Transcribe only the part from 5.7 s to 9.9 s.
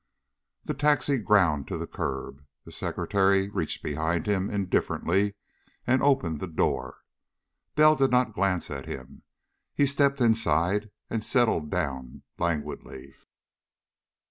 and opened the door. Bell did not glance at him. He